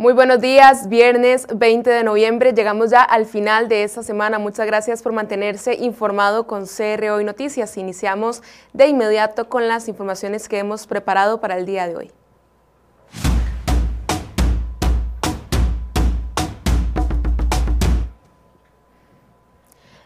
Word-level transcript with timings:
Muy 0.00 0.14
buenos 0.14 0.40
días, 0.40 0.88
viernes 0.88 1.46
20 1.54 1.90
de 1.90 2.04
noviembre, 2.04 2.54
llegamos 2.54 2.88
ya 2.88 3.02
al 3.02 3.26
final 3.26 3.68
de 3.68 3.84
esta 3.84 4.02
semana. 4.02 4.38
Muchas 4.38 4.64
gracias 4.64 5.02
por 5.02 5.12
mantenerse 5.12 5.74
informado 5.74 6.46
con 6.46 6.64
CR 6.64 7.22
Noticias. 7.22 7.76
Iniciamos 7.76 8.42
de 8.72 8.86
inmediato 8.86 9.50
con 9.50 9.68
las 9.68 9.88
informaciones 9.88 10.48
que 10.48 10.56
hemos 10.56 10.86
preparado 10.86 11.42
para 11.42 11.58
el 11.58 11.66
día 11.66 11.86
de 11.86 11.96
hoy. 11.96 12.12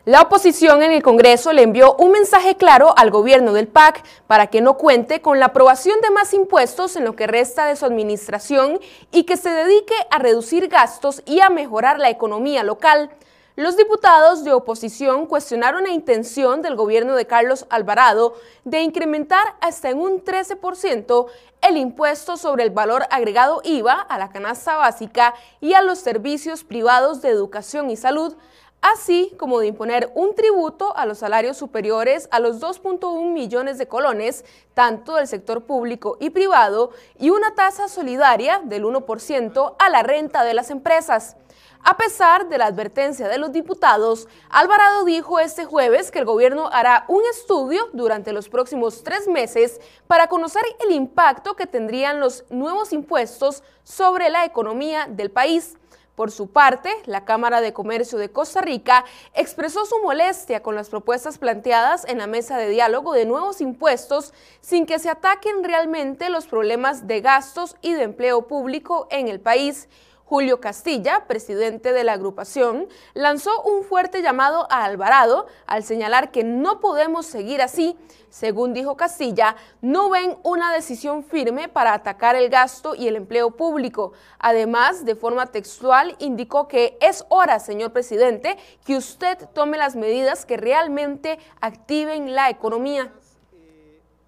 La 0.07 0.21
oposición 0.21 0.83
en 0.83 0.93
el 0.93 1.03
Congreso 1.03 1.55
le 1.55 1.63
envió 1.63 1.95
un 1.95 2.13
mensaje 2.13 2.57
claro 2.57 2.93
al 2.99 3.11
gobierno 3.11 3.55
del 3.55 3.69
PAC 3.69 4.05
para 4.27 4.49
que 4.49 4.61
no 4.61 4.77
cuente 4.77 5.23
con 5.23 5.41
la 5.41 5.47
aprobación 5.47 5.99
de 6.03 6.11
más 6.11 6.35
impuestos 6.35 6.97
en 6.97 7.05
lo 7.05 7.17
que 7.17 7.27
resta 7.27 7.65
de 7.65 7.77
su 7.77 7.87
administración 7.87 8.81
y 9.13 9.25
que 9.25 9.39
se 9.39 9.49
dedique 9.49 9.95
a 10.11 10.19
reducir 10.19 10.69
gastos 10.69 11.23
y 11.25 11.41
a 11.41 11.49
mejorar 11.49 11.99
la 12.01 12.11
economía 12.11 12.63
local. 12.65 13.13
Los 13.57 13.79
diputados 13.79 14.45
de 14.45 14.53
oposición 14.53 15.25
cuestionaron 15.25 15.85
la 15.85 15.91
intención 15.91 16.61
del 16.61 16.77
gobierno 16.77 17.15
de 17.15 17.27
Carlos 17.27 17.65
Alvarado 17.71 18.35
de 18.65 18.83
incrementar 18.83 19.55
hasta 19.63 19.95
un 19.95 20.23
13% 20.23 21.29
el 21.63 21.77
impuesto 21.79 22.37
sobre 22.37 22.65
el 22.65 22.71
valor 22.71 23.05
agregado 23.11 23.63
IVA 23.65 24.03
a 24.03 24.19
la 24.19 24.29
canasta 24.29 24.77
básica 24.77 25.35
y 25.63 25.73
a 25.73 25.81
los 25.81 25.99
servicios 25.99 26.63
privados 26.63 27.23
de 27.23 27.31
educación 27.31 27.91
y 27.91 27.97
salud, 27.97 28.37
así 28.85 29.35
como 29.39 29.61
de 29.61 29.69
imponer 29.69 30.13
un 30.15 30.35
tributo 30.35 30.95
a 30.95 31.07
los 31.07 31.19
salarios 31.19 31.57
superiores 31.57 32.29
a 32.31 32.39
los 32.39 32.61
2.1 32.61 33.33
millones 33.33 33.79
de 33.79 33.89
colones, 33.89 34.45
tanto 34.75 35.15
del 35.15 35.27
sector 35.27 35.65
público 35.65 36.19
y 36.21 36.29
privado, 36.29 36.91
y 37.19 37.31
una 37.31 37.55
tasa 37.55 37.89
solidaria 37.89 38.61
del 38.63 38.85
1% 38.85 39.75
a 39.79 39.89
la 39.89 40.03
renta 40.03 40.45
de 40.45 40.53
las 40.53 40.71
empresas. 40.71 41.37
A 41.83 41.97
pesar 41.97 42.49
de 42.49 42.59
la 42.59 42.67
advertencia 42.67 43.29
de 43.29 43.39
los 43.39 43.53
diputados, 43.53 44.29
Alvarado 44.51 45.05
dijo 45.05 45.39
este 45.39 45.65
jueves 45.65 46.11
que 46.11 46.19
el 46.19 46.25
gobierno 46.27 46.69
hará 46.71 47.07
un 47.09 47.23
estudio 47.31 47.89
durante 47.95 48.33
los 48.33 48.51
próximos 48.51 49.03
tres 49.03 49.29
meses 49.29 49.81
para 50.07 50.29
conocer 50.29 50.63
el 50.81 50.93
impacto 50.93 51.57
que 51.57 51.67
tendrían 51.67 52.21
los 52.21 52.45
nuevos 52.51 52.93
impuestos 52.93 53.63
sobre 53.83 54.29
la 54.29 54.45
economía 54.45 55.07
del 55.09 55.31
país. 55.31 55.77
Por 56.15 56.31
su 56.31 56.49
parte, 56.49 56.95
la 57.07 57.25
Cámara 57.25 57.61
de 57.61 57.73
Comercio 57.73 58.19
de 58.19 58.31
Costa 58.31 58.61
Rica 58.61 59.05
expresó 59.35 59.85
su 59.85 59.99
molestia 60.01 60.63
con 60.63 60.77
las 60.77 60.89
propuestas 60.89 61.39
planteadas 61.39 62.05
en 62.07 62.19
la 62.19 62.29
mesa 62.29 62.57
de 62.57 62.69
diálogo 62.69 63.15
de 63.15 63.27
nuevos 63.27 63.61
impuestos 63.61 64.33
sin 64.61 64.87
que 64.87 65.01
se 65.01 65.11
ataquen 65.11 65.65
realmente 65.65 66.29
los 66.29 66.47
problemas 66.47 67.09
de 67.09 67.21
gastos 67.21 67.75
y 67.83 67.95
de 67.95 68.05
empleo 68.05 68.47
público 68.47 69.09
en 69.11 69.27
el 69.27 69.41
país. 69.41 69.89
Julio 70.35 70.61
Castilla, 70.61 71.27
presidente 71.29 71.93
de 71.93 72.03
la 72.03 72.15
agrupación, 72.15 72.89
lanzó 73.13 73.63
un 73.63 73.85
fuerte 73.85 74.21
llamado 74.21 74.67
a 74.69 74.85
Alvarado 74.85 75.47
al 75.65 75.85
señalar 75.85 76.33
que 76.33 76.43
no 76.43 76.81
podemos 76.81 77.25
seguir 77.25 77.63
así. 77.63 77.97
Según 78.31 78.75
dijo 78.75 78.97
Castilla, 78.97 79.55
no 79.81 80.11
ven 80.11 80.37
una 80.43 80.73
decisión 80.73 81.23
firme 81.23 81.69
para 81.69 81.95
atacar 81.95 82.35
el 82.35 82.49
gasto 82.49 82.97
y 82.97 83.07
el 83.07 83.15
empleo 83.15 83.53
público. 83.53 84.13
Además, 84.41 85.05
de 85.05 85.15
forma 85.15 85.47
textual, 85.47 86.17
indicó 86.19 86.67
que 86.67 86.99
es 87.01 87.25
hora, 87.29 87.61
señor 87.61 87.93
presidente, 87.93 88.59
que 88.85 88.97
usted 88.97 89.39
tome 89.53 89.79
las 89.79 89.95
medidas 89.95 90.47
que 90.47 90.57
realmente 90.57 91.39
activen 91.61 92.35
la 92.35 92.51
economía. 92.51 93.13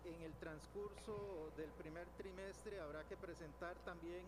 En 0.04 0.22
el 0.22 0.32
transcurso 0.34 1.50
del 1.56 1.70
primer 1.70 2.06
trimestre 2.16 2.78
habrá 2.78 3.02
que 3.08 3.16
presentar 3.16 3.74
también 3.84 4.22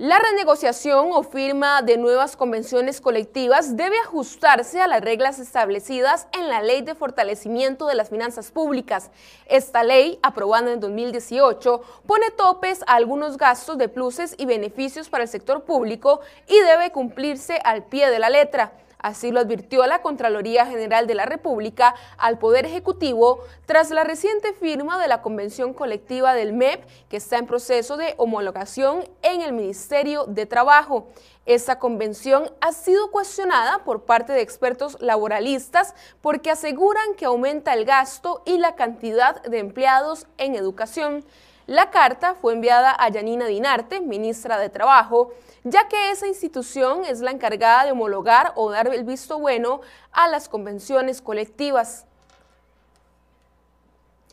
La 0.00 0.18
renegociación 0.18 1.10
o 1.12 1.22
firma 1.22 1.82
de 1.82 1.98
nuevas 1.98 2.34
convenciones 2.34 3.02
colectivas 3.02 3.76
debe 3.76 3.98
ajustarse 3.98 4.80
a 4.80 4.86
las 4.86 5.02
reglas 5.02 5.38
establecidas 5.38 6.26
en 6.32 6.48
la 6.48 6.62
Ley 6.62 6.80
de 6.80 6.94
Fortalecimiento 6.94 7.86
de 7.86 7.96
las 7.96 8.08
Finanzas 8.08 8.50
Públicas. 8.50 9.10
Esta 9.44 9.84
ley, 9.84 10.18
aprobada 10.22 10.72
en 10.72 10.80
2018, 10.80 11.82
pone 12.06 12.30
topes 12.30 12.82
a 12.86 12.94
algunos 12.94 13.36
gastos 13.36 13.76
de 13.76 13.90
pluses 13.90 14.34
y 14.38 14.46
beneficios 14.46 15.10
para 15.10 15.24
el 15.24 15.28
sector 15.28 15.64
público 15.64 16.22
y 16.48 16.58
debe 16.60 16.92
cumplirse 16.92 17.60
al 17.62 17.84
pie 17.84 18.08
de 18.08 18.20
la 18.20 18.30
letra. 18.30 18.72
Así 19.00 19.30
lo 19.30 19.40
advirtió 19.40 19.86
la 19.86 20.02
Contraloría 20.02 20.66
General 20.66 21.06
de 21.06 21.14
la 21.14 21.26
República 21.26 21.94
al 22.18 22.38
Poder 22.38 22.66
Ejecutivo 22.66 23.40
tras 23.66 23.90
la 23.90 24.04
reciente 24.04 24.52
firma 24.52 25.00
de 25.00 25.08
la 25.08 25.22
Convención 25.22 25.72
Colectiva 25.72 26.34
del 26.34 26.52
MEP, 26.52 26.84
que 27.08 27.16
está 27.16 27.38
en 27.38 27.46
proceso 27.46 27.96
de 27.96 28.14
homologación 28.18 29.04
en 29.22 29.40
el 29.42 29.52
Ministerio 29.52 30.24
de 30.26 30.46
Trabajo. 30.46 31.08
Esta 31.46 31.78
convención 31.78 32.50
ha 32.60 32.72
sido 32.72 33.10
cuestionada 33.10 33.78
por 33.84 34.04
parte 34.04 34.32
de 34.32 34.42
expertos 34.42 34.98
laboralistas 35.00 35.94
porque 36.20 36.50
aseguran 36.50 37.14
que 37.16 37.24
aumenta 37.24 37.72
el 37.72 37.86
gasto 37.86 38.42
y 38.44 38.58
la 38.58 38.76
cantidad 38.76 39.42
de 39.42 39.58
empleados 39.58 40.26
en 40.36 40.54
educación. 40.54 41.24
La 41.66 41.90
carta 41.90 42.34
fue 42.34 42.52
enviada 42.52 42.94
a 42.98 43.08
Yanina 43.08 43.46
Dinarte, 43.46 44.00
ministra 44.00 44.58
de 44.58 44.68
Trabajo, 44.68 45.32
ya 45.64 45.88
que 45.88 46.10
esa 46.10 46.26
institución 46.26 47.04
es 47.04 47.20
la 47.20 47.30
encargada 47.30 47.84
de 47.84 47.92
homologar 47.92 48.52
o 48.56 48.70
dar 48.70 48.88
el 48.94 49.04
visto 49.04 49.38
bueno 49.38 49.80
a 50.12 50.28
las 50.28 50.48
convenciones 50.48 51.20
colectivas. 51.20 52.06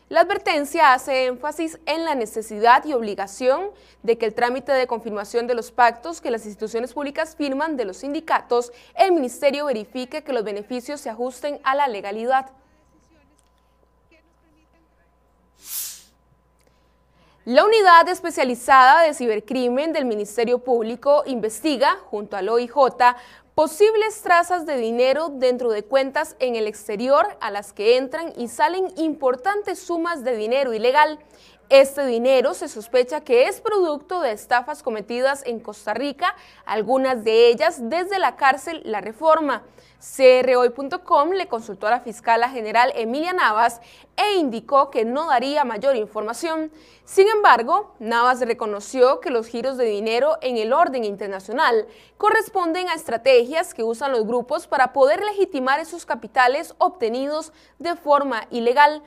La 0.10 0.22
advertencia 0.22 0.94
hace 0.94 1.26
énfasis 1.26 1.80
en 1.86 2.06
la 2.06 2.16
necesidad 2.16 2.86
y 2.86 2.94
obligación 2.94 3.72
de 4.04 4.18
que 4.18 4.26
el 4.26 4.34
trámite 4.34 4.72
de 4.72 4.88
confirmación 4.88 5.48
de 5.48 5.56
los 5.56 5.72
pactos 5.72 6.22
que 6.22 6.32
las 6.32 6.46
instituciones 6.46 6.94
públicas 6.94 7.36
firman 7.36 7.76
de 7.76 7.84
los 7.84 7.98
sindicatos, 7.98 8.72
el 8.96 9.12
Ministerio 9.12 9.66
verifique 9.66 10.24
que 10.24 10.32
los 10.32 10.46
beneficios 10.46 11.02
se 11.02 11.10
ajusten 11.10 11.60
a 11.64 11.76
la 11.76 11.90
legalidad. 11.90 12.52
La 17.48 17.64
unidad 17.64 18.10
especializada 18.10 19.04
de 19.04 19.14
cibercrimen 19.14 19.94
del 19.94 20.04
Ministerio 20.04 20.60
Público 20.60 21.24
investiga, 21.26 21.98
junto 22.10 22.36
al 22.36 22.50
OIJ, 22.50 22.74
posibles 23.56 24.22
trazas 24.22 24.66
de 24.66 24.76
dinero 24.76 25.30
dentro 25.30 25.72
de 25.72 25.86
cuentas 25.86 26.36
en 26.40 26.58
el 26.58 26.68
exterior 26.68 27.26
a 27.40 27.50
las 27.50 27.72
que 27.72 27.96
entran 27.96 28.34
y 28.36 28.50
salen 28.50 28.92
importantes 28.98 29.80
sumas 29.80 30.26
de 30.26 30.36
dinero 30.36 30.74
ilegal. 30.74 31.20
Este 31.70 32.06
dinero 32.06 32.54
se 32.54 32.70
sospecha 32.70 33.20
que 33.20 33.50
es 33.50 33.60
producto 33.60 34.22
de 34.22 34.32
estafas 34.32 34.82
cometidas 34.82 35.44
en 35.46 35.60
Costa 35.60 35.94
Rica, 35.94 36.34
algunas 36.66 37.26
de 37.26 37.50
ellas 37.50 37.90
desde 37.90 38.20
la 38.20 38.38
cárcel 38.38 38.82
La 38.86 39.02
Reforma. 39.02 39.64
CROI.com 40.00 41.32
le 41.32 41.50
consultó 41.50 41.88
a 41.88 41.90
la 41.90 42.00
fiscala 42.00 42.48
general 42.48 42.94
Emilia 42.96 43.34
Navas 43.34 43.82
e 44.16 44.36
indicó 44.36 44.90
que 44.90 45.04
no 45.04 45.28
daría 45.28 45.66
mayor 45.66 45.98
información. 45.98 46.72
Sin 47.04 47.28
embargo, 47.28 47.94
Navas 48.00 48.40
reconoció 48.40 49.20
que 49.20 49.30
los 49.30 49.48
giros 49.48 49.76
de 49.76 49.86
dinero 49.86 50.38
en 50.42 50.56
el 50.56 50.72
orden 50.72 51.04
internacional 51.04 51.86
corresponden 52.18 52.88
a 52.88 52.94
estrategias 52.94 53.74
que 53.74 53.84
usan 53.84 54.14
los 54.14 54.26
grupos 54.26 54.68
para 54.68 54.94
poder 54.94 55.22
legitimar 55.22 55.82
esos 55.82 56.06
capitales 56.06 56.76
obtenidos 56.78 57.52
de 57.78 57.98
forma 57.98 58.48
ilegal. 58.52 59.04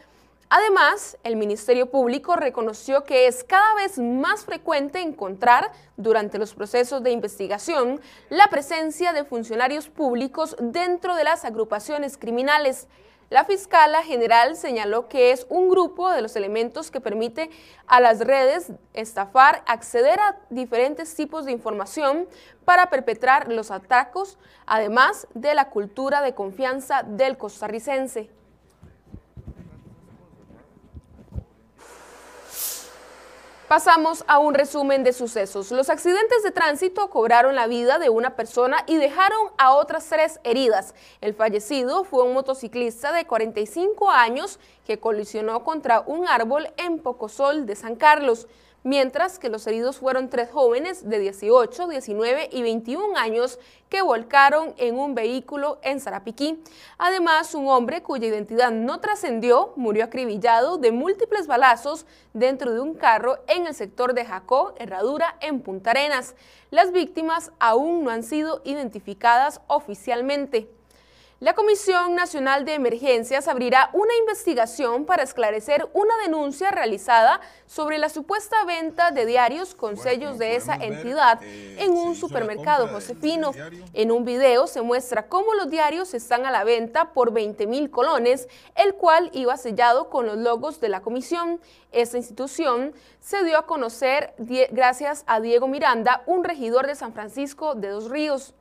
Además, 0.52 1.16
el 1.22 1.36
Ministerio 1.36 1.92
Público 1.92 2.34
reconoció 2.34 3.04
que 3.04 3.28
es 3.28 3.44
cada 3.44 3.72
vez 3.76 4.00
más 4.00 4.44
frecuente 4.44 5.00
encontrar 5.00 5.70
durante 5.96 6.38
los 6.38 6.54
procesos 6.54 7.04
de 7.04 7.12
investigación 7.12 8.00
la 8.30 8.48
presencia 8.48 9.12
de 9.12 9.24
funcionarios 9.24 9.88
públicos 9.88 10.56
dentro 10.58 11.14
de 11.14 11.22
las 11.22 11.44
agrupaciones 11.44 12.18
criminales. 12.18 12.88
La 13.28 13.44
fiscala 13.44 14.02
general 14.02 14.56
señaló 14.56 15.06
que 15.06 15.30
es 15.30 15.46
un 15.50 15.68
grupo 15.68 16.10
de 16.10 16.20
los 16.20 16.34
elementos 16.34 16.90
que 16.90 17.00
permite 17.00 17.48
a 17.86 18.00
las 18.00 18.18
redes 18.18 18.72
estafar, 18.92 19.62
acceder 19.68 20.18
a 20.18 20.40
diferentes 20.50 21.14
tipos 21.14 21.44
de 21.44 21.52
información 21.52 22.26
para 22.64 22.90
perpetrar 22.90 23.52
los 23.52 23.70
atacos, 23.70 24.36
además 24.66 25.28
de 25.34 25.54
la 25.54 25.70
cultura 25.70 26.22
de 26.22 26.34
confianza 26.34 27.04
del 27.04 27.38
costarricense. 27.38 28.39
Pasamos 33.70 34.24
a 34.26 34.40
un 34.40 34.54
resumen 34.54 35.04
de 35.04 35.12
sucesos. 35.12 35.70
Los 35.70 35.90
accidentes 35.90 36.42
de 36.42 36.50
tránsito 36.50 37.08
cobraron 37.08 37.54
la 37.54 37.68
vida 37.68 38.00
de 38.00 38.08
una 38.08 38.34
persona 38.34 38.78
y 38.88 38.96
dejaron 38.96 39.38
a 39.58 39.74
otras 39.74 40.08
tres 40.08 40.40
heridas. 40.42 40.92
El 41.20 41.34
fallecido 41.34 42.02
fue 42.02 42.24
un 42.24 42.34
motociclista 42.34 43.12
de 43.12 43.26
45 43.26 44.10
años 44.10 44.58
que 44.84 44.98
colisionó 44.98 45.62
contra 45.62 46.00
un 46.00 46.26
árbol 46.26 46.68
en 46.78 46.98
Pocosol 46.98 47.64
de 47.64 47.76
San 47.76 47.94
Carlos 47.94 48.48
mientras 48.82 49.38
que 49.38 49.48
los 49.48 49.66
heridos 49.66 49.98
fueron 49.98 50.30
tres 50.30 50.50
jóvenes 50.50 51.08
de 51.08 51.18
18, 51.18 51.88
19 51.88 52.48
y 52.52 52.62
21 52.62 53.16
años 53.16 53.58
que 53.88 54.02
volcaron 54.02 54.74
en 54.78 54.98
un 54.98 55.14
vehículo 55.14 55.78
en 55.82 56.00
Sarapiquí. 56.00 56.62
Además, 56.98 57.54
un 57.54 57.68
hombre 57.68 58.02
cuya 58.02 58.28
identidad 58.28 58.70
no 58.70 59.00
trascendió 59.00 59.72
murió 59.76 60.04
acribillado 60.04 60.78
de 60.78 60.92
múltiples 60.92 61.46
balazos 61.46 62.06
dentro 62.32 62.72
de 62.72 62.80
un 62.80 62.94
carro 62.94 63.38
en 63.48 63.66
el 63.66 63.74
sector 63.74 64.14
de 64.14 64.24
Jacó, 64.24 64.74
Herradura, 64.78 65.36
en 65.40 65.60
Punta 65.60 65.90
Arenas. 65.90 66.34
Las 66.70 66.92
víctimas 66.92 67.52
aún 67.58 68.04
no 68.04 68.10
han 68.10 68.22
sido 68.22 68.62
identificadas 68.64 69.60
oficialmente. 69.66 70.79
La 71.40 71.54
Comisión 71.54 72.14
Nacional 72.14 72.66
de 72.66 72.74
Emergencias 72.74 73.48
abrirá 73.48 73.88
una 73.94 74.14
investigación 74.20 75.06
para 75.06 75.22
esclarecer 75.22 75.88
una 75.94 76.14
denuncia 76.18 76.70
realizada 76.70 77.40
sobre 77.64 77.96
la 77.96 78.10
supuesta 78.10 78.62
venta 78.66 79.10
de 79.10 79.24
diarios 79.24 79.74
con 79.74 79.96
sellos 79.96 80.36
de 80.36 80.56
esa 80.56 80.74
entidad 80.74 81.42
eh, 81.42 81.76
en 81.78 81.92
un 81.92 82.14
supermercado 82.14 82.88
Josefino. 82.88 83.52
En 83.94 84.12
un 84.12 84.26
video 84.26 84.66
se 84.66 84.82
muestra 84.82 85.28
cómo 85.28 85.54
los 85.54 85.70
diarios 85.70 86.12
están 86.12 86.44
a 86.44 86.50
la 86.50 86.62
venta 86.62 87.14
por 87.14 87.32
20 87.32 87.66
mil 87.66 87.90
colones, 87.90 88.46
el 88.74 88.92
cual 88.92 89.30
iba 89.32 89.56
sellado 89.56 90.10
con 90.10 90.26
los 90.26 90.36
logos 90.36 90.78
de 90.78 90.90
la 90.90 91.00
comisión. 91.00 91.58
Esta 91.90 92.18
institución 92.18 92.92
se 93.18 93.44
dio 93.44 93.56
a 93.56 93.64
conocer 93.64 94.34
gracias 94.72 95.24
a 95.26 95.40
Diego 95.40 95.68
Miranda, 95.68 96.22
un 96.26 96.44
regidor 96.44 96.86
de 96.86 96.96
San 96.96 97.14
Francisco 97.14 97.74
de 97.74 97.88
Dos 97.88 98.10
Ríos. 98.10 98.52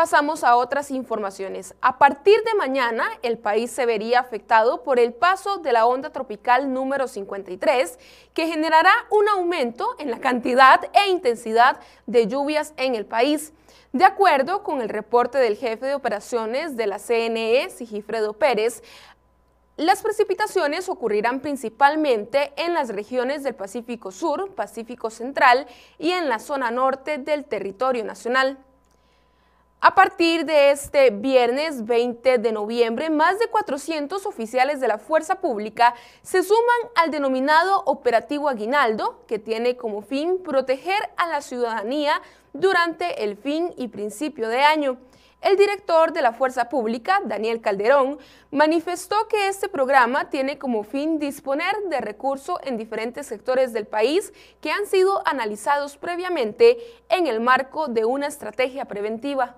Pasamos 0.00 0.44
a 0.44 0.56
otras 0.56 0.90
informaciones. 0.90 1.74
A 1.82 1.98
partir 1.98 2.42
de 2.42 2.54
mañana, 2.54 3.06
el 3.20 3.36
país 3.36 3.70
se 3.70 3.84
vería 3.84 4.18
afectado 4.18 4.82
por 4.82 4.98
el 4.98 5.12
paso 5.12 5.58
de 5.58 5.74
la 5.74 5.84
onda 5.84 6.08
tropical 6.08 6.72
número 6.72 7.06
53, 7.06 7.98
que 8.32 8.46
generará 8.46 8.94
un 9.10 9.28
aumento 9.28 9.86
en 9.98 10.10
la 10.10 10.18
cantidad 10.18 10.80
e 10.94 11.10
intensidad 11.10 11.80
de 12.06 12.28
lluvias 12.28 12.72
en 12.78 12.94
el 12.94 13.04
país. 13.04 13.52
De 13.92 14.06
acuerdo 14.06 14.62
con 14.62 14.80
el 14.80 14.88
reporte 14.88 15.36
del 15.36 15.58
jefe 15.58 15.84
de 15.84 15.94
operaciones 15.94 16.78
de 16.78 16.86
la 16.86 16.98
CNE, 16.98 17.68
Sigifredo 17.68 18.32
Pérez, 18.32 18.82
las 19.76 20.00
precipitaciones 20.00 20.88
ocurrirán 20.88 21.40
principalmente 21.40 22.54
en 22.56 22.72
las 22.72 22.88
regiones 22.88 23.42
del 23.42 23.54
Pacífico 23.54 24.12
Sur, 24.12 24.54
Pacífico 24.54 25.10
Central 25.10 25.66
y 25.98 26.12
en 26.12 26.30
la 26.30 26.38
zona 26.38 26.70
norte 26.70 27.18
del 27.18 27.44
territorio 27.44 28.02
nacional. 28.02 28.64
A 29.82 29.94
partir 29.94 30.44
de 30.44 30.72
este 30.72 31.08
viernes 31.08 31.86
20 31.86 32.36
de 32.36 32.52
noviembre, 32.52 33.08
más 33.08 33.38
de 33.38 33.46
400 33.46 34.26
oficiales 34.26 34.78
de 34.78 34.88
la 34.88 34.98
Fuerza 34.98 35.36
Pública 35.36 35.94
se 36.20 36.42
suman 36.42 36.90
al 36.96 37.10
denominado 37.10 37.82
Operativo 37.86 38.50
Aguinaldo, 38.50 39.24
que 39.26 39.38
tiene 39.38 39.78
como 39.78 40.02
fin 40.02 40.42
proteger 40.44 40.98
a 41.16 41.28
la 41.28 41.40
ciudadanía 41.40 42.20
durante 42.52 43.24
el 43.24 43.38
fin 43.38 43.72
y 43.78 43.88
principio 43.88 44.48
de 44.48 44.60
año. 44.60 44.98
El 45.40 45.56
director 45.56 46.12
de 46.12 46.20
la 46.20 46.34
Fuerza 46.34 46.68
Pública, 46.68 47.22
Daniel 47.24 47.62
Calderón, 47.62 48.18
manifestó 48.50 49.28
que 49.28 49.48
este 49.48 49.70
programa 49.70 50.28
tiene 50.28 50.58
como 50.58 50.84
fin 50.84 51.18
disponer 51.18 51.74
de 51.88 52.02
recursos 52.02 52.58
en 52.64 52.76
diferentes 52.76 53.26
sectores 53.26 53.72
del 53.72 53.86
país 53.86 54.34
que 54.60 54.72
han 54.72 54.84
sido 54.84 55.26
analizados 55.26 55.96
previamente 55.96 56.76
en 57.08 57.26
el 57.26 57.40
marco 57.40 57.88
de 57.88 58.04
una 58.04 58.26
estrategia 58.26 58.84
preventiva. 58.84 59.56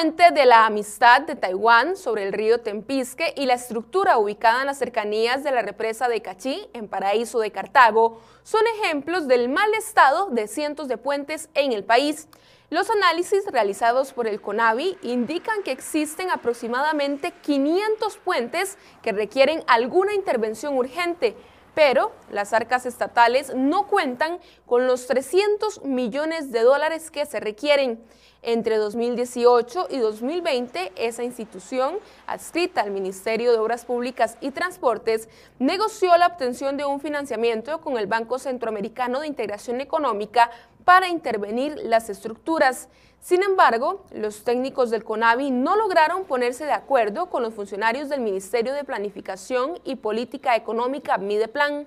Puente 0.00 0.30
de 0.30 0.46
la 0.46 0.64
amistad 0.64 1.20
de 1.20 1.36
Taiwán 1.36 1.94
sobre 1.94 2.22
el 2.22 2.32
río 2.32 2.62
Tempisque 2.62 3.34
y 3.36 3.44
la 3.44 3.52
estructura 3.52 4.16
ubicada 4.16 4.62
en 4.62 4.66
las 4.68 4.78
cercanías 4.78 5.44
de 5.44 5.50
la 5.50 5.60
represa 5.60 6.08
de 6.08 6.22
Cachí, 6.22 6.70
en 6.72 6.88
Paraíso 6.88 7.38
de 7.38 7.50
Cartago, 7.50 8.18
son 8.42 8.62
ejemplos 8.78 9.28
del 9.28 9.50
mal 9.50 9.74
estado 9.74 10.30
de 10.30 10.48
cientos 10.48 10.88
de 10.88 10.96
puentes 10.96 11.50
en 11.52 11.72
el 11.72 11.84
país. 11.84 12.28
Los 12.70 12.88
análisis 12.88 13.44
realizados 13.52 14.14
por 14.14 14.26
el 14.26 14.40
CONAVI 14.40 14.96
indican 15.02 15.62
que 15.64 15.72
existen 15.72 16.30
aproximadamente 16.30 17.32
500 17.42 18.16
puentes 18.18 18.78
que 19.02 19.12
requieren 19.12 19.62
alguna 19.66 20.14
intervención 20.14 20.78
urgente, 20.78 21.36
pero 21.80 22.12
las 22.30 22.52
arcas 22.52 22.84
estatales 22.84 23.54
no 23.54 23.86
cuentan 23.86 24.38
con 24.66 24.86
los 24.86 25.06
300 25.06 25.82
millones 25.82 26.52
de 26.52 26.60
dólares 26.60 27.10
que 27.10 27.24
se 27.24 27.40
requieren. 27.40 28.04
Entre 28.42 28.76
2018 28.76 29.86
y 29.88 29.96
2020, 29.96 30.92
esa 30.96 31.24
institución, 31.24 31.98
adscrita 32.26 32.82
al 32.82 32.90
Ministerio 32.90 33.50
de 33.52 33.58
Obras 33.58 33.86
Públicas 33.86 34.36
y 34.42 34.50
Transportes, 34.50 35.30
negoció 35.58 36.14
la 36.18 36.26
obtención 36.26 36.76
de 36.76 36.84
un 36.84 37.00
financiamiento 37.00 37.80
con 37.80 37.96
el 37.96 38.06
Banco 38.06 38.38
Centroamericano 38.38 39.20
de 39.20 39.28
Integración 39.28 39.80
Económica 39.80 40.50
para 40.90 41.06
intervenir 41.06 41.76
las 41.84 42.10
estructuras. 42.10 42.88
Sin 43.20 43.44
embargo, 43.44 44.04
los 44.10 44.42
técnicos 44.42 44.90
del 44.90 45.04
CONAVI 45.04 45.52
no 45.52 45.76
lograron 45.76 46.24
ponerse 46.24 46.64
de 46.64 46.72
acuerdo 46.72 47.26
con 47.26 47.44
los 47.44 47.54
funcionarios 47.54 48.08
del 48.08 48.18
Ministerio 48.18 48.72
de 48.72 48.82
Planificación 48.82 49.78
y 49.84 49.94
Política 49.94 50.56
Económica 50.56 51.16
Mideplan. 51.16 51.86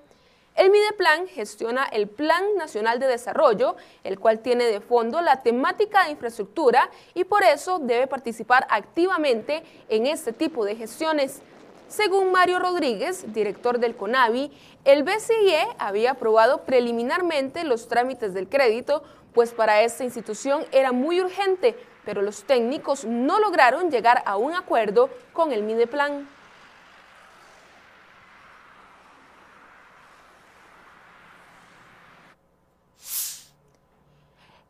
El 0.54 0.70
Mideplan 0.70 1.26
gestiona 1.26 1.84
el 1.84 2.08
Plan 2.08 2.44
Nacional 2.56 2.98
de 2.98 3.08
Desarrollo, 3.08 3.76
el 4.04 4.18
cual 4.18 4.38
tiene 4.38 4.64
de 4.64 4.80
fondo 4.80 5.20
la 5.20 5.42
temática 5.42 6.04
de 6.04 6.12
infraestructura 6.12 6.88
y 7.12 7.24
por 7.24 7.42
eso 7.42 7.80
debe 7.80 8.06
participar 8.06 8.66
activamente 8.70 9.64
en 9.90 10.06
este 10.06 10.32
tipo 10.32 10.64
de 10.64 10.76
gestiones. 10.76 11.42
Según 11.88 12.32
Mario 12.32 12.58
Rodríguez, 12.58 13.32
director 13.32 13.78
del 13.78 13.94
CONAVI, 13.94 14.50
el 14.84 15.02
BCIE 15.02 15.66
había 15.78 16.12
aprobado 16.12 16.62
preliminarmente 16.62 17.62
los 17.64 17.88
trámites 17.88 18.34
del 18.34 18.48
crédito, 18.48 19.02
pues 19.32 19.52
para 19.52 19.82
esta 19.82 20.04
institución 20.04 20.64
era 20.72 20.92
muy 20.92 21.20
urgente, 21.20 21.76
pero 22.04 22.22
los 22.22 22.44
técnicos 22.44 23.04
no 23.04 23.38
lograron 23.38 23.90
llegar 23.90 24.22
a 24.26 24.36
un 24.36 24.54
acuerdo 24.54 25.10
con 25.32 25.52
el 25.52 25.62
Mideplan. 25.62 26.28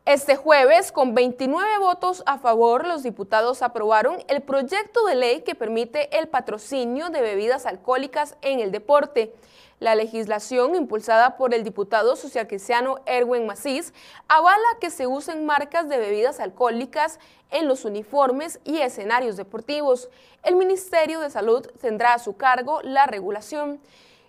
Este 0.05 0.35
jueves, 0.35 0.91
con 0.91 1.15
29 1.15 1.79
votos 1.79 2.21
a 2.27 2.37
favor, 2.37 2.85
los 2.85 3.01
diputados 3.01 3.63
aprobaron 3.63 4.23
el 4.27 4.43
proyecto 4.43 5.03
de 5.07 5.15
ley 5.15 5.41
que 5.41 5.55
permite 5.55 6.15
el 6.19 6.27
patrocinio 6.27 7.09
de 7.09 7.21
bebidas 7.21 7.65
alcohólicas 7.65 8.37
en 8.43 8.59
el 8.59 8.71
deporte. 8.71 9.33
La 9.79 9.95
legislación, 9.95 10.75
impulsada 10.75 11.37
por 11.37 11.55
el 11.55 11.63
diputado 11.63 12.15
socialcristiano 12.15 12.99
Erwin 13.07 13.47
Macís, 13.47 13.95
avala 14.27 14.77
que 14.79 14.91
se 14.91 15.07
usen 15.07 15.47
marcas 15.47 15.89
de 15.89 15.97
bebidas 15.97 16.39
alcohólicas 16.39 17.19
en 17.49 17.67
los 17.67 17.83
uniformes 17.83 18.59
y 18.63 18.81
escenarios 18.81 19.37
deportivos. 19.37 20.09
El 20.43 20.55
Ministerio 20.55 21.19
de 21.19 21.31
Salud 21.31 21.65
tendrá 21.81 22.13
a 22.13 22.19
su 22.19 22.37
cargo 22.37 22.79
la 22.83 23.07
regulación. 23.07 23.81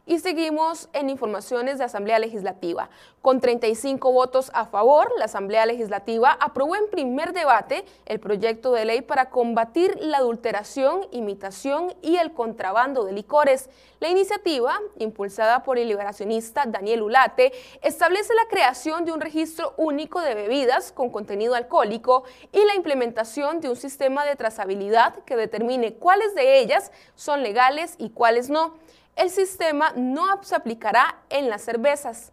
Y 0.09 0.21
seguimos 0.21 0.89
en 0.93 1.11
informaciones 1.11 1.79
de 1.79 1.85
Asamblea 1.85 2.21
Legislativa. 2.21 2.91
Con 3.23 3.41
35 3.41 4.13
votos 4.13 4.53
a 4.55 4.67
favor, 4.67 5.11
la 5.19 5.25
Asamblea 5.25 5.67
Legislativa 5.67 6.31
aprobó 6.41 6.77
en 6.77 6.89
primer 6.89 7.33
debate 7.33 7.85
el 8.05 8.21
proyecto 8.21 8.71
de 8.71 8.85
ley 8.85 9.03
para 9.03 9.31
combatir 9.31 9.99
la 10.01 10.19
adulteración, 10.19 11.09
imitación 11.11 11.93
y 12.03 12.19
el 12.19 12.33
contrabando 12.33 13.05
de 13.05 13.15
licores. 13.15 13.69
La 13.99 14.09
iniciativa, 14.09 14.79
impulsada 15.01 15.65
por 15.65 15.77
el 15.77 15.89
liberacionista 15.89 16.67
Daniel 16.67 17.03
Ulate, 17.03 17.53
establece 17.83 18.33
la 18.35 18.47
creación 18.49 19.07
de 19.07 19.11
un 19.11 19.21
registro 19.21 19.75
único 19.77 20.21
de 20.21 20.37
bebidas 20.37 20.93
con 20.93 21.11
contenido 21.11 21.57
alcohólico 21.57 22.23
y 22.53 22.65
la 22.65 22.77
implementación 22.77 23.61
de 23.61 23.71
un 23.71 23.77
sistema 23.77 24.25
de 24.25 24.37
trazabilidad 24.37 25.25
que 25.25 25.35
determine 25.35 25.95
cuáles 25.95 26.33
de 26.37 26.61
ellas 26.61 26.93
son 27.17 27.43
legales 27.43 27.97
y 27.99 28.11
cuáles 28.11 28.51
no 28.51 28.75
el 29.17 29.31
sistema 29.31 29.93
no 29.97 30.43
se 30.43 30.55
aplicará 30.55 31.17
en 31.31 31.49
las 31.49 31.63
cervezas. 31.63 32.33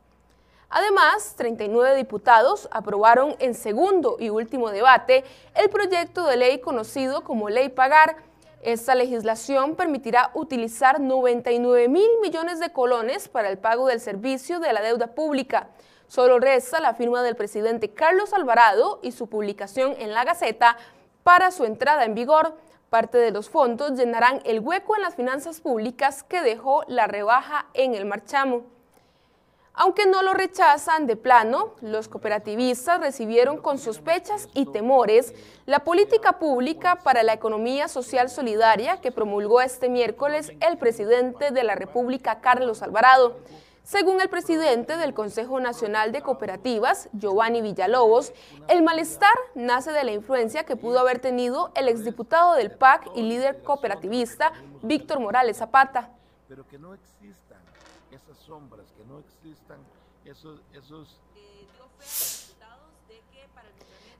Además, 0.69 1.35
39 1.37 1.95
diputados 1.95 2.67
aprobaron 2.71 3.35
en 3.39 3.53
segundo 3.55 4.17
y 4.19 4.29
último 4.29 4.69
debate 4.69 5.23
el 5.55 5.69
proyecto 5.69 6.25
de 6.25 6.35
ley 6.35 6.59
conocido 6.59 7.23
como 7.23 7.49
Ley 7.49 7.69
Pagar. 7.69 8.17
Esta 8.61 8.95
legislación 8.95 9.75
permitirá 9.75 10.31
utilizar 10.33 10.99
99 10.99 11.87
mil 11.89 12.09
millones 12.21 12.59
de 12.59 12.71
colones 12.71 13.29
para 13.29 13.49
el 13.49 13.57
pago 13.57 13.87
del 13.87 13.99
servicio 13.99 14.59
de 14.59 14.73
la 14.73 14.81
deuda 14.81 15.07
pública. 15.07 15.69
Solo 16.07 16.39
resta 16.39 16.79
la 16.79 16.95
firma 16.95 17.23
del 17.23 17.35
presidente 17.35 17.93
Carlos 17.93 18.33
Alvarado 18.33 18.99
y 19.03 19.11
su 19.11 19.27
publicación 19.27 19.95
en 19.99 20.13
la 20.13 20.23
Gaceta 20.23 20.77
para 21.23 21.51
su 21.51 21.65
entrada 21.65 22.03
en 22.03 22.15
vigor. 22.15 22.55
Parte 22.93 23.17
de 23.17 23.31
los 23.31 23.49
fondos 23.49 23.93
llenarán 23.93 24.39
el 24.45 24.59
hueco 24.59 24.95
en 24.95 25.01
las 25.01 25.15
finanzas 25.15 25.61
públicas 25.61 26.21
que 26.21 26.43
dejó 26.43 26.83
la 26.85 27.07
rebaja 27.07 27.65
en 27.73 27.95
el 27.95 28.05
marchamo. 28.05 28.65
Aunque 29.73 30.05
no 30.05 30.21
lo 30.21 30.35
rechazan 30.35 31.07
de 31.07 31.15
plano, 31.15 31.73
los 31.81 32.07
cooperativistas 32.07 32.99
recibieron 32.99 33.57
con 33.57 33.79
sospechas 33.79 34.47
y 34.53 34.67
temores 34.67 35.33
la 35.65 35.79
política 35.79 36.37
pública 36.37 36.99
para 37.03 37.23
la 37.23 37.33
economía 37.33 37.87
social 37.87 38.29
solidaria 38.29 39.01
que 39.01 39.11
promulgó 39.11 39.61
este 39.61 39.89
miércoles 39.89 40.51
el 40.59 40.77
presidente 40.77 41.49
de 41.49 41.63
la 41.63 41.73
República, 41.73 42.41
Carlos 42.41 42.83
Alvarado. 42.83 43.39
Según 43.83 44.21
el 44.21 44.29
presidente 44.29 44.95
del 44.95 45.13
Consejo 45.13 45.59
Nacional 45.59 46.13
de 46.13 46.21
Cooperativas, 46.21 47.09
Giovanni 47.11 47.61
Villalobos, 47.61 48.31
el 48.69 48.81
malestar 48.81 49.33
nace 49.55 49.91
de 49.91 50.05
la 50.05 50.13
influencia 50.13 50.63
que 50.63 50.77
pudo 50.77 50.99
haber 50.99 51.19
tenido 51.19 51.69
el 51.75 51.89
exdiputado 51.89 52.53
del 52.53 52.71
PAC 52.71 53.09
y 53.13 53.23
líder 53.23 53.61
cooperativista 53.61 54.53
Víctor 54.81 55.19
Morales 55.19 55.57
Zapata. 55.57 56.09
Pero 56.47 56.65
que 56.65 56.79
no 56.79 56.93
existan 56.93 57.59
esas 58.09 58.37
sombras, 58.37 58.85
que 58.95 59.03
no 59.03 59.19
existan 59.19 59.79
esos... 60.23 60.61
esos... 60.73 61.19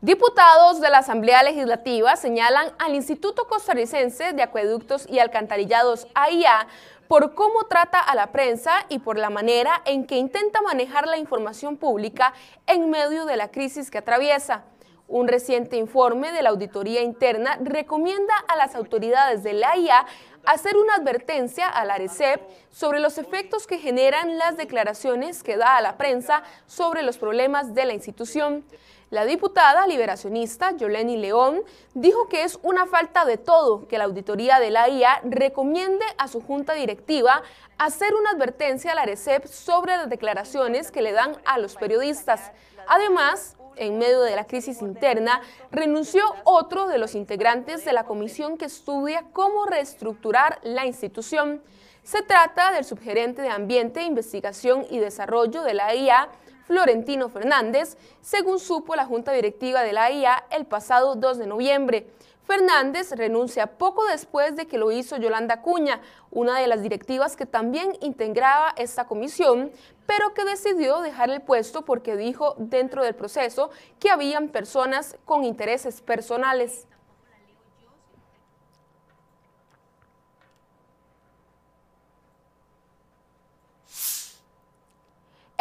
Diputados 0.01 0.81
de 0.81 0.89
la 0.89 0.97
Asamblea 0.97 1.41
Legislativa 1.43 2.17
señalan 2.17 2.73
al 2.77 2.93
Instituto 2.93 3.47
Costarricense 3.47 4.33
de 4.33 4.43
Acueductos 4.43 5.07
y 5.09 5.19
Alcantarillados 5.19 6.07
AIA 6.13 6.67
por 7.13 7.35
cómo 7.35 7.65
trata 7.65 7.99
a 7.99 8.15
la 8.15 8.31
prensa 8.31 8.87
y 8.89 8.97
por 8.97 9.19
la 9.19 9.29
manera 9.29 9.83
en 9.85 10.07
que 10.07 10.17
intenta 10.17 10.63
manejar 10.63 11.05
la 11.07 11.19
información 11.19 11.77
pública 11.77 12.33
en 12.65 12.89
medio 12.89 13.25
de 13.25 13.37
la 13.37 13.51
crisis 13.51 13.91
que 13.91 13.99
atraviesa. 13.99 14.63
Un 15.07 15.27
reciente 15.27 15.77
informe 15.77 16.31
de 16.31 16.41
la 16.41 16.49
Auditoría 16.49 17.03
Interna 17.03 17.59
recomienda 17.61 18.33
a 18.47 18.55
las 18.55 18.73
autoridades 18.73 19.43
de 19.43 19.53
la 19.53 19.73
AIA 19.73 20.07
hacer 20.45 20.75
una 20.75 20.95
advertencia 20.95 21.69
a 21.69 21.85
la 21.85 21.93
ARECEP 21.93 22.41
sobre 22.71 22.99
los 22.99 23.19
efectos 23.19 23.67
que 23.67 23.77
generan 23.77 24.39
las 24.39 24.57
declaraciones 24.57 25.43
que 25.43 25.55
da 25.55 25.77
a 25.77 25.81
la 25.81 25.97
prensa 25.97 26.41
sobre 26.65 27.03
los 27.03 27.19
problemas 27.19 27.75
de 27.75 27.85
la 27.85 27.93
institución. 27.93 28.65
La 29.13 29.25
diputada 29.25 29.85
liberacionista 29.85 30.75
Yoleni 30.75 31.17
León 31.17 31.61
dijo 31.93 32.27
que 32.29 32.41
es 32.41 32.57
una 32.63 32.87
falta 32.87 33.25
de 33.25 33.37
todo 33.37 33.87
que 33.87 33.99
la 33.99 34.05
auditoría 34.05 34.59
de 34.59 34.71
la 34.71 34.89
IA 34.89 35.21
recomiende 35.23 36.03
a 36.17 36.27
su 36.27 36.41
junta 36.41 36.73
directiva 36.73 37.43
hacer 37.77 38.15
una 38.15 38.31
advertencia 38.31 38.91
a 38.91 38.95
la 38.95 39.03
ARECEP 39.03 39.45
sobre 39.45 39.95
las 39.97 40.09
declaraciones 40.09 40.89
que 40.89 41.03
le 41.03 41.11
dan 41.11 41.37
a 41.45 41.59
los 41.59 41.75
periodistas. 41.75 42.53
Además, 42.87 43.55
en 43.75 43.99
medio 43.99 44.21
de 44.21 44.35
la 44.35 44.47
crisis 44.47 44.81
interna, 44.81 45.41
renunció 45.69 46.23
otro 46.43 46.87
de 46.87 46.97
los 46.97 47.13
integrantes 47.13 47.85
de 47.85 47.93
la 47.93 48.05
comisión 48.05 48.57
que 48.57 48.65
estudia 48.65 49.25
cómo 49.31 49.67
reestructurar 49.67 50.57
la 50.63 50.87
institución. 50.87 51.61
Se 52.01 52.23
trata 52.23 52.71
del 52.71 52.83
subgerente 52.83 53.43
de 53.43 53.49
Ambiente, 53.49 54.01
Investigación 54.01 54.87
y 54.89 54.97
Desarrollo 54.97 55.61
de 55.61 55.75
la 55.75 55.93
IA, 55.93 56.29
Florentino 56.65 57.29
Fernández, 57.29 57.97
según 58.21 58.59
supo 58.59 58.95
la 58.95 59.05
Junta 59.05 59.31
Directiva 59.31 59.81
de 59.81 59.93
la 59.93 60.11
IA 60.11 60.45
el 60.51 60.65
pasado 60.65 61.15
2 61.15 61.37
de 61.37 61.47
noviembre. 61.47 62.07
Fernández 62.45 63.11
renuncia 63.11 63.77
poco 63.77 64.05
después 64.05 64.55
de 64.55 64.67
que 64.67 64.77
lo 64.77 64.91
hizo 64.91 65.17
Yolanda 65.17 65.61
Cuña, 65.61 66.01
una 66.29 66.59
de 66.59 66.67
las 66.67 66.81
directivas 66.81 67.35
que 67.35 67.45
también 67.45 67.97
integraba 68.01 68.73
esta 68.77 69.05
comisión, 69.05 69.71
pero 70.05 70.33
que 70.33 70.43
decidió 70.43 70.99
dejar 71.01 71.29
el 71.29 71.41
puesto 71.41 71.83
porque 71.83 72.17
dijo 72.17 72.55
dentro 72.57 73.03
del 73.03 73.15
proceso 73.15 73.69
que 73.99 74.09
habían 74.09 74.49
personas 74.49 75.17
con 75.25 75.45
intereses 75.45 76.01
personales. 76.01 76.87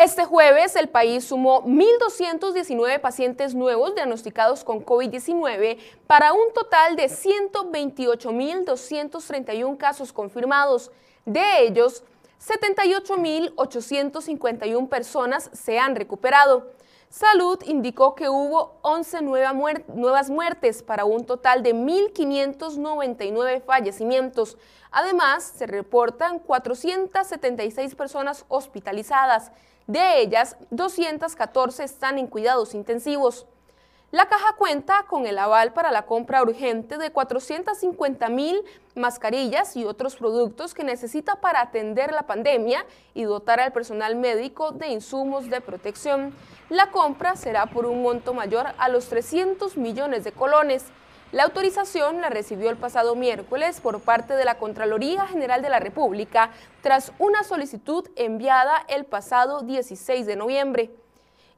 Este 0.03 0.25
jueves 0.25 0.75
el 0.75 0.89
país 0.89 1.27
sumó 1.27 1.63
1.219 1.63 3.01
pacientes 3.01 3.55
nuevos 3.55 3.95
diagnosticados 3.95 4.65
con 4.65 4.85
COVID-19 4.85 5.79
para 6.09 6.33
un 6.33 6.53
total 6.53 6.97
de 6.97 7.05
128.231 7.05 9.77
casos 9.77 10.13
confirmados. 10.13 10.91
De 11.25 11.61
ellos, 11.61 12.03
78.851 12.45 14.89
personas 14.89 15.51
se 15.53 15.79
han 15.79 15.95
recuperado. 15.95 16.73
Salud 17.09 17.61
indicó 17.65 18.17
que 18.17 18.29
hubo 18.29 18.81
11 18.83 19.23
nuevas 19.23 20.31
muertes 20.31 20.83
para 20.83 21.05
un 21.05 21.27
total 21.27 21.63
de 21.63 21.77
1.599 21.77 23.63
fallecimientos. 23.63 24.59
Además, 24.91 25.45
se 25.45 25.69
reportan 25.69 26.41
476 26.41 27.95
personas 27.95 28.45
hospitalizadas. 28.49 29.53
De 29.87 30.21
ellas, 30.21 30.57
214 30.71 31.85
están 31.85 32.19
en 32.19 32.27
cuidados 32.27 32.75
intensivos. 32.75 33.47
La 34.13 34.27
caja 34.27 34.57
cuenta 34.59 35.07
con 35.09 35.27
el 35.27 35.39
aval 35.39 35.73
para 35.73 35.91
la 35.91 36.05
compra 36.05 36.43
urgente 36.43 36.99
de 36.99 37.11
450 37.11 38.29
mil 38.29 38.63
mascarillas 38.95 39.75
y 39.75 39.87
otros 39.87 40.17
productos 40.17 40.75
que 40.75 40.85
necesita 40.85 41.37
para 41.37 41.63
atender 41.63 42.13
la 42.13 42.27
pandemia 42.27 42.85
y 43.15 43.23
dotar 43.23 43.59
al 43.59 43.73
personal 43.73 44.15
médico 44.17 44.73
de 44.73 44.89
insumos 44.89 45.49
de 45.49 45.63
protección. 45.63 46.35
La 46.69 46.91
compra 46.91 47.37
será 47.37 47.65
por 47.65 47.87
un 47.87 48.03
monto 48.03 48.35
mayor 48.35 48.67
a 48.77 48.91
los 48.91 49.09
300 49.09 49.79
millones 49.79 50.25
de 50.25 50.33
colones. 50.33 50.85
La 51.33 51.45
autorización 51.45 52.21
la 52.21 52.29
recibió 52.29 52.69
el 52.69 52.77
pasado 52.77 53.15
miércoles 53.15 53.81
por 53.81 54.01
parte 54.01 54.35
de 54.35 54.45
la 54.45 54.59
Contraloría 54.59 55.27
General 55.27 55.63
de 55.63 55.71
la 55.71 55.81
República 55.81 56.51
tras 56.83 57.11
una 57.19 57.43
solicitud 57.43 58.07
enviada 58.17 58.85
el 58.87 59.07
pasado 59.07 59.63
16 59.63 60.27
de 60.27 60.37
noviembre. 60.37 60.91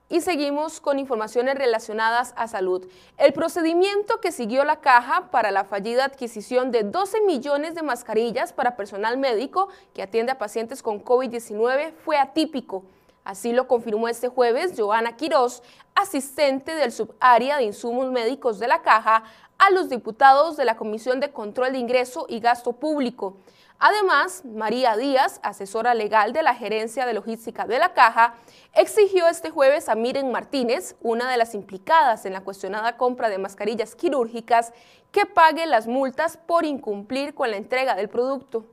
Y 0.09 0.21
seguimos 0.21 0.81
con 0.81 1.01
informaciones 1.01 1.57
relacionadas 1.57 2.35
a 2.37 2.47
salud. 2.47 2.87
El 3.19 3.33
procedimiento 3.33 4.21
que 4.21 4.31
siguió 4.31 4.63
la 4.63 4.79
caja 4.79 5.33
para 5.33 5.51
la 5.51 5.65
fallida 5.65 6.05
adquisición 6.05 6.71
de 6.71 6.85
12 6.85 7.23
millones 7.23 7.75
de 7.75 7.83
mascarillas 7.83 8.53
para 8.53 8.77
personal 8.77 9.19
médico 9.19 9.71
que 9.93 10.03
atiende 10.03 10.31
a 10.31 10.39
pacientes 10.39 10.85
con 10.85 11.05
COVID-19 11.05 11.95
fue 12.05 12.17
atípico. 12.17 12.85
Así 13.25 13.53
lo 13.53 13.67
confirmó 13.67 14.07
este 14.07 14.29
jueves 14.29 14.75
Joana 14.77 15.17
Quirós, 15.17 15.63
asistente 15.95 16.75
del 16.75 16.93
subárea 16.93 17.57
de 17.57 17.65
insumos 17.65 18.11
médicos 18.11 18.59
de 18.59 18.69
la 18.69 18.83
caja, 18.83 19.25
a 19.59 19.71
los 19.71 19.89
diputados 19.89 20.57
de 20.57 20.65
la 20.65 20.77
Comisión 20.77 21.21
de 21.21 21.33
Control 21.33 21.73
de 21.73 21.79
Ingreso 21.79 22.27
y 22.29 22.41
Gasto 22.41 22.73
Público. 22.73 23.37
Además, 23.79 24.45
María 24.45 24.97
Díaz, 24.97 25.41
asesora 25.43 25.95
legal 25.95 26.33
de 26.33 26.43
la 26.43 26.55
Gerencia 26.55 27.07
de 27.07 27.15
Logística 27.15 27.67
de 27.67 27.79
la 27.79 27.93
Caja, 27.93 28.35
exigió 28.73 29.27
este 29.27 29.51
jueves 29.51 29.89
a 29.89 29.95
Miren 29.95 30.31
Martínez, 30.31 30.97
una 31.01 31.31
de 31.31 31.37
las 31.37 31.55
implicadas 31.55 32.25
en 32.25 32.33
la 32.33 32.43
cuestionada 32.43 32.97
compra 32.97 33.29
de 33.29 33.39
mascarillas 33.39 33.95
quirúrgicas, 33.95 34.73
que 35.11 35.27
pague 35.27 35.67
las 35.67 35.87
multas 35.87 36.37
por 36.37 36.65
incumplir 36.65 37.35
con 37.35 37.51
la 37.51 37.57
entrega 37.57 37.95
del 37.95 38.09
producto. 38.09 38.65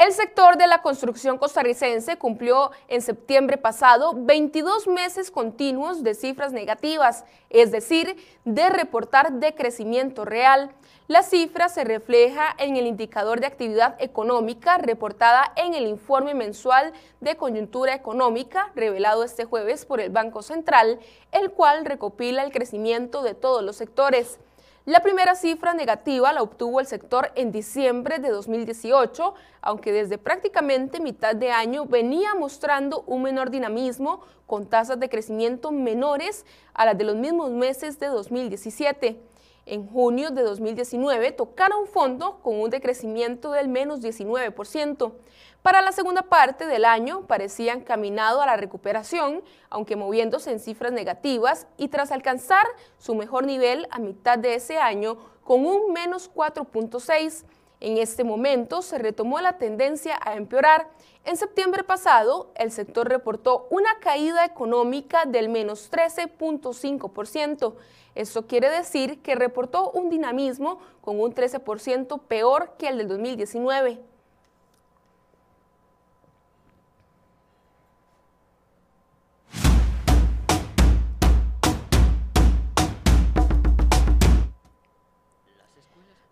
El 0.00 0.14
sector 0.14 0.56
de 0.56 0.66
la 0.66 0.80
construcción 0.80 1.36
costarricense 1.36 2.16
cumplió 2.16 2.70
en 2.88 3.02
septiembre 3.02 3.58
pasado 3.58 4.14
22 4.16 4.86
meses 4.86 5.30
continuos 5.30 6.02
de 6.02 6.14
cifras 6.14 6.54
negativas, 6.54 7.26
es 7.50 7.70
decir, 7.70 8.16
de 8.46 8.70
reportar 8.70 9.32
decrecimiento 9.32 10.24
real. 10.24 10.70
La 11.06 11.22
cifra 11.22 11.68
se 11.68 11.84
refleja 11.84 12.54
en 12.56 12.76
el 12.76 12.86
indicador 12.86 13.40
de 13.40 13.48
actividad 13.48 13.94
económica 14.00 14.78
reportada 14.78 15.52
en 15.56 15.74
el 15.74 15.86
informe 15.86 16.32
mensual 16.32 16.94
de 17.20 17.36
coyuntura 17.36 17.94
económica 17.94 18.70
revelado 18.74 19.22
este 19.22 19.44
jueves 19.44 19.84
por 19.84 20.00
el 20.00 20.08
Banco 20.08 20.40
Central, 20.40 20.98
el 21.30 21.50
cual 21.50 21.84
recopila 21.84 22.42
el 22.42 22.52
crecimiento 22.52 23.22
de 23.22 23.34
todos 23.34 23.62
los 23.62 23.76
sectores. 23.76 24.38
La 24.86 25.00
primera 25.00 25.34
cifra 25.34 25.74
negativa 25.74 26.32
la 26.32 26.40
obtuvo 26.42 26.80
el 26.80 26.86
sector 26.86 27.32
en 27.34 27.52
diciembre 27.52 28.18
de 28.18 28.30
2018, 28.30 29.34
aunque 29.60 29.92
desde 29.92 30.16
prácticamente 30.16 31.00
mitad 31.00 31.36
de 31.36 31.50
año 31.50 31.84
venía 31.84 32.34
mostrando 32.34 33.04
un 33.06 33.22
menor 33.22 33.50
dinamismo 33.50 34.22
con 34.46 34.64
tasas 34.64 34.98
de 34.98 35.10
crecimiento 35.10 35.70
menores 35.70 36.46
a 36.72 36.86
las 36.86 36.96
de 36.96 37.04
los 37.04 37.16
mismos 37.16 37.50
meses 37.50 37.98
de 38.00 38.06
2017. 38.06 39.20
en 39.66 39.86
junio 39.86 40.30
de 40.30 40.42
2019 40.42 41.32
tocaron 41.32 41.86
fondo 41.86 42.40
con 42.42 42.58
un 42.58 42.70
decrecimiento 42.70 43.52
del 43.52 43.68
menos 43.68 44.00
19%. 44.00 45.12
Para 45.62 45.82
la 45.82 45.92
segunda 45.92 46.22
parte 46.22 46.66
del 46.66 46.86
año 46.86 47.26
parecían 47.26 47.82
caminado 47.82 48.40
a 48.40 48.46
la 48.46 48.56
recuperación, 48.56 49.42
aunque 49.68 49.94
moviéndose 49.94 50.50
en 50.50 50.58
cifras 50.58 50.90
negativas 50.90 51.66
y 51.76 51.88
tras 51.88 52.12
alcanzar 52.12 52.66
su 52.96 53.14
mejor 53.14 53.44
nivel 53.44 53.86
a 53.90 53.98
mitad 53.98 54.38
de 54.38 54.54
ese 54.54 54.78
año 54.78 55.18
con 55.44 55.66
un 55.66 55.92
menos 55.92 56.32
4.6. 56.32 57.44
En 57.80 57.98
este 57.98 58.24
momento 58.24 58.80
se 58.80 58.96
retomó 58.98 59.38
la 59.40 59.58
tendencia 59.58 60.18
a 60.24 60.34
empeorar. 60.34 60.88
En 61.24 61.36
septiembre 61.36 61.84
pasado, 61.84 62.52
el 62.54 62.72
sector 62.72 63.08
reportó 63.08 63.66
una 63.70 63.98
caída 64.00 64.46
económica 64.46 65.26
del 65.26 65.50
menos 65.50 65.90
13.5%. 65.90 67.74
Esto 68.14 68.46
quiere 68.46 68.70
decir 68.70 69.20
que 69.20 69.34
reportó 69.34 69.90
un 69.90 70.08
dinamismo 70.08 70.78
con 71.02 71.20
un 71.20 71.34
13% 71.34 72.18
peor 72.20 72.76
que 72.78 72.88
el 72.88 72.96
del 72.96 73.08
2019. 73.08 74.09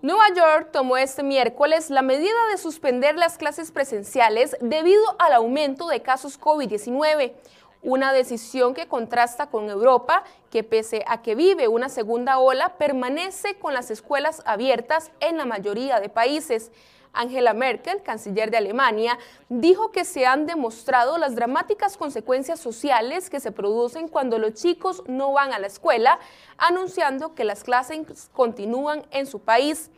Nueva 0.09 0.33
York 0.35 0.71
tomó 0.73 0.97
este 0.97 1.23
miércoles 1.23 1.91
la 1.91 2.01
medida 2.01 2.47
de 2.51 2.57
suspender 2.57 3.19
las 3.19 3.37
clases 3.37 3.71
presenciales 3.71 4.57
debido 4.63 5.03
al 5.19 5.35
aumento 5.35 5.87
de 5.87 6.01
casos 6.01 6.41
COVID-19, 6.41 7.35
una 7.83 8.15
decisión 8.15 8.73
que 8.73 8.89
contrasta 8.89 9.51
con 9.51 9.69
Europa, 9.69 10.25
que 10.51 10.65
pese 10.65 11.05
a 11.07 11.21
que 11.21 11.35
vive 11.35 11.69
una 11.69 11.91
segunda 11.91 12.39
ola, 12.39 12.79
permanece 12.79 13.57
con 13.59 13.75
las 13.75 13.91
escuelas 13.91 14.41
abiertas 14.47 15.11
en 15.21 15.37
la 15.37 15.45
mayoría 15.45 16.01
de 16.01 16.09
países. 16.09 16.73
Angela 17.13 17.55
Merkel, 17.55 18.03
canciller 18.03 18.51
de 18.51 18.57
Alemania, 18.57 19.19
dijo 19.49 19.91
que 19.91 20.05
se 20.05 20.27
han 20.27 20.47
demostrado 20.47 21.19
las 21.19 21.35
dramáticas 21.35 21.97
consecuencias 21.97 22.61
sociales 22.61 23.31
que 23.31 23.41
se 23.41 23.53
producen 23.53 24.09
cuando 24.09 24.39
los 24.39 24.55
chicos 24.55 25.03
no 25.07 25.33
van 25.33 25.53
a 25.53 25.59
la 25.59 25.67
escuela, 25.67 26.19
anunciando 26.57 27.35
que 27.35 27.45
las 27.45 27.65
clases 27.65 28.31
continúan 28.33 29.07
en 29.11 29.27
su 29.27 29.41
país. 29.41 29.91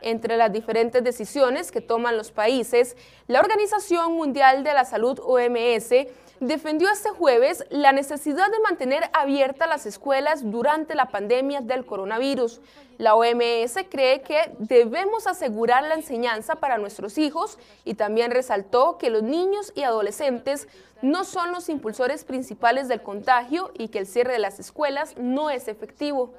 Entre 0.00 0.36
las 0.36 0.52
diferentes 0.52 1.02
decisiones 1.02 1.72
que 1.72 1.80
toman 1.80 2.16
los 2.16 2.30
países, 2.30 2.96
la 3.26 3.40
Organización 3.40 4.12
Mundial 4.12 4.62
de 4.62 4.72
la 4.72 4.84
Salud 4.84 5.18
OMS 5.18 5.92
defendió 6.40 6.90
este 6.90 7.10
jueves 7.10 7.64
la 7.70 7.92
necesidad 7.92 8.50
de 8.50 8.60
mantener 8.60 9.10
abiertas 9.12 9.68
las 9.68 9.86
escuelas 9.86 10.50
durante 10.50 10.94
la 10.94 11.06
pandemia 11.06 11.60
del 11.60 11.84
coronavirus. 11.84 12.60
La 12.98 13.14
OMS 13.14 13.76
cree 13.90 14.22
que 14.22 14.52
debemos 14.58 15.26
asegurar 15.26 15.84
la 15.84 15.94
enseñanza 15.94 16.56
para 16.56 16.78
nuestros 16.78 17.18
hijos 17.18 17.58
y 17.84 17.94
también 17.94 18.30
resaltó 18.30 18.98
que 18.98 19.10
los 19.10 19.22
niños 19.22 19.72
y 19.74 19.82
adolescentes 19.82 20.68
no 21.00 21.24
son 21.24 21.52
los 21.52 21.68
impulsores 21.68 22.24
principales 22.24 22.88
del 22.88 23.02
contagio 23.02 23.70
y 23.74 23.88
que 23.88 24.00
el 24.00 24.06
cierre 24.06 24.32
de 24.32 24.40
las 24.40 24.58
escuelas 24.58 25.16
no 25.16 25.50
es 25.50 25.68
efectivo. 25.68 26.34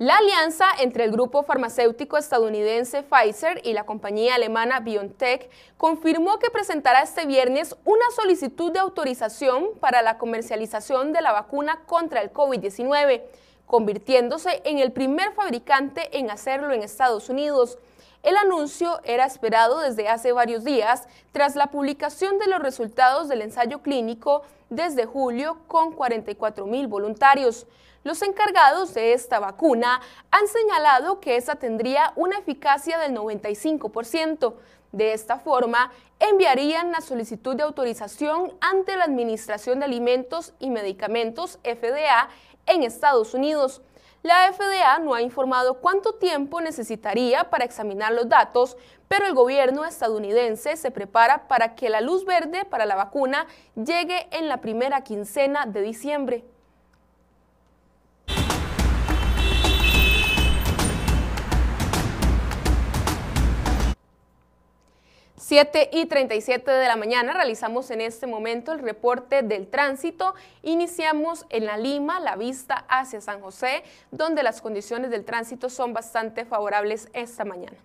La 0.00 0.16
alianza 0.16 0.64
entre 0.78 1.04
el 1.04 1.10
grupo 1.10 1.42
farmacéutico 1.42 2.16
estadounidense 2.16 3.02
Pfizer 3.02 3.60
y 3.64 3.74
la 3.74 3.84
compañía 3.84 4.36
alemana 4.36 4.80
BioNTech 4.80 5.50
confirmó 5.76 6.38
que 6.38 6.48
presentará 6.48 7.02
este 7.02 7.26
viernes 7.26 7.76
una 7.84 8.06
solicitud 8.16 8.72
de 8.72 8.78
autorización 8.78 9.66
para 9.78 10.00
la 10.00 10.16
comercialización 10.16 11.12
de 11.12 11.20
la 11.20 11.32
vacuna 11.32 11.82
contra 11.84 12.22
el 12.22 12.32
COVID-19, 12.32 13.20
convirtiéndose 13.66 14.62
en 14.64 14.78
el 14.78 14.90
primer 14.90 15.34
fabricante 15.34 16.16
en 16.18 16.30
hacerlo 16.30 16.72
en 16.72 16.82
Estados 16.82 17.28
Unidos. 17.28 17.76
El 18.22 18.38
anuncio 18.38 19.00
era 19.04 19.26
esperado 19.26 19.80
desde 19.80 20.08
hace 20.08 20.32
varios 20.32 20.64
días 20.64 21.08
tras 21.32 21.56
la 21.56 21.66
publicación 21.66 22.38
de 22.38 22.46
los 22.46 22.60
resultados 22.62 23.28
del 23.28 23.42
ensayo 23.42 23.82
clínico 23.82 24.44
desde 24.70 25.04
julio 25.04 25.58
con 25.66 25.92
44 25.92 26.64
mil 26.64 26.86
voluntarios. 26.86 27.66
Los 28.02 28.22
encargados 28.22 28.94
de 28.94 29.12
esta 29.12 29.40
vacuna 29.40 30.00
han 30.30 30.48
señalado 30.48 31.20
que 31.20 31.36
esa 31.36 31.56
tendría 31.56 32.14
una 32.16 32.38
eficacia 32.38 32.98
del 32.98 33.14
95%. 33.14 34.54
De 34.90 35.12
esta 35.12 35.38
forma, 35.38 35.92
enviarían 36.18 36.92
la 36.92 37.02
solicitud 37.02 37.54
de 37.56 37.62
autorización 37.62 38.54
ante 38.62 38.96
la 38.96 39.04
Administración 39.04 39.80
de 39.80 39.84
Alimentos 39.84 40.54
y 40.58 40.70
Medicamentos, 40.70 41.58
FDA, 41.62 42.30
en 42.66 42.84
Estados 42.84 43.34
Unidos. 43.34 43.82
La 44.22 44.50
FDA 44.50 44.98
no 45.00 45.12
ha 45.12 45.20
informado 45.20 45.74
cuánto 45.80 46.14
tiempo 46.14 46.62
necesitaría 46.62 47.50
para 47.50 47.66
examinar 47.66 48.12
los 48.12 48.30
datos, 48.30 48.78
pero 49.08 49.26
el 49.26 49.34
gobierno 49.34 49.84
estadounidense 49.84 50.78
se 50.78 50.90
prepara 50.90 51.48
para 51.48 51.74
que 51.74 51.90
la 51.90 52.00
luz 52.00 52.24
verde 52.24 52.64
para 52.64 52.86
la 52.86 52.96
vacuna 52.96 53.46
llegue 53.74 54.26
en 54.30 54.48
la 54.48 54.62
primera 54.62 55.02
quincena 55.02 55.66
de 55.66 55.82
diciembre. 55.82 56.44
7 65.50 65.90
y 65.92 66.06
37 66.06 66.70
de 66.70 66.86
la 66.86 66.94
mañana 66.94 67.32
realizamos 67.32 67.90
en 67.90 68.00
este 68.00 68.28
momento 68.28 68.70
el 68.70 68.78
reporte 68.78 69.42
del 69.42 69.66
tránsito. 69.66 70.36
Iniciamos 70.62 71.44
en 71.50 71.66
la 71.66 71.76
Lima, 71.76 72.20
la 72.20 72.36
vista 72.36 72.84
hacia 72.88 73.20
San 73.20 73.40
José, 73.40 73.82
donde 74.12 74.44
las 74.44 74.60
condiciones 74.60 75.10
del 75.10 75.24
tránsito 75.24 75.68
son 75.68 75.92
bastante 75.92 76.44
favorables 76.44 77.08
esta 77.14 77.44
mañana. 77.44 77.76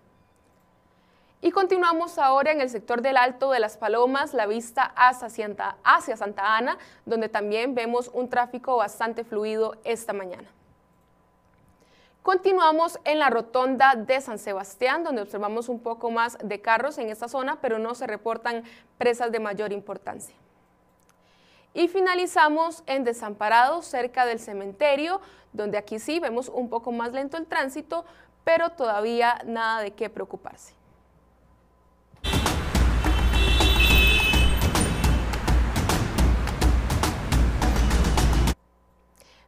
Y 1.42 1.50
continuamos 1.50 2.18
ahora 2.18 2.52
en 2.52 2.60
el 2.60 2.70
sector 2.70 3.02
del 3.02 3.16
Alto 3.16 3.50
de 3.50 3.58
las 3.58 3.76
Palomas, 3.76 4.32
la 4.32 4.46
vista 4.46 4.84
hacia 4.94 5.26
hacia 5.82 6.16
Santa 6.16 6.56
Ana, 6.56 6.78
donde 7.04 7.28
también 7.28 7.74
vemos 7.74 8.12
un 8.14 8.30
tráfico 8.30 8.76
bastante 8.76 9.24
fluido 9.24 9.74
esta 9.82 10.12
mañana. 10.12 10.55
Continuamos 12.26 12.98
en 13.04 13.20
la 13.20 13.30
rotonda 13.30 13.94
de 13.94 14.20
San 14.20 14.40
Sebastián, 14.40 15.04
donde 15.04 15.22
observamos 15.22 15.68
un 15.68 15.78
poco 15.78 16.10
más 16.10 16.36
de 16.42 16.60
carros 16.60 16.98
en 16.98 17.08
esta 17.08 17.28
zona, 17.28 17.60
pero 17.60 17.78
no 17.78 17.94
se 17.94 18.04
reportan 18.08 18.64
presas 18.98 19.30
de 19.30 19.38
mayor 19.38 19.72
importancia. 19.72 20.34
Y 21.72 21.86
finalizamos 21.86 22.82
en 22.88 23.04
Desamparado, 23.04 23.80
cerca 23.80 24.26
del 24.26 24.40
cementerio, 24.40 25.20
donde 25.52 25.78
aquí 25.78 26.00
sí 26.00 26.18
vemos 26.18 26.48
un 26.48 26.68
poco 26.68 26.90
más 26.90 27.12
lento 27.12 27.36
el 27.36 27.46
tránsito, 27.46 28.04
pero 28.42 28.70
todavía 28.70 29.40
nada 29.44 29.80
de 29.82 29.92
qué 29.92 30.10
preocuparse. 30.10 30.75